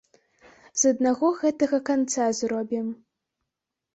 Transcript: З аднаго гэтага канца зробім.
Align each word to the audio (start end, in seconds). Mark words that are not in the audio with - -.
З 0.83 0.93
аднаго 0.93 1.27
гэтага 1.41 1.77
канца 1.89 2.25
зробім. 2.39 2.87